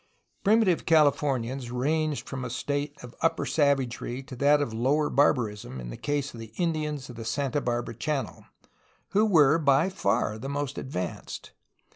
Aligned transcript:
Primitive 0.43 0.87
Calif 0.87 1.17
ornians 1.19 1.69
ranged 1.71 2.27
from 2.27 2.43
a 2.43 2.49
state 2.49 2.97
of 3.03 3.13
upper 3.21 3.45
sav 3.45 3.77
agery 3.77 4.25
to 4.25 4.35
that 4.35 4.59
of 4.59 4.73
lower 4.73 5.11
barbarism 5.11 5.79
in 5.79 5.91
the 5.91 5.95
case 5.95 6.33
of 6.33 6.39
the 6.39 6.51
Indians 6.57 7.07
of 7.11 7.17
the 7.17 7.23
Santa 7.23 7.61
Barbara 7.61 7.93
Channel, 7.93 8.45
who 9.09 9.23
were 9.23 9.59
by 9.59 9.89
far 9.89 10.39
the 10.39 10.49
most 10.49 10.79
ad 10.79 10.89
vanced. 10.89 11.51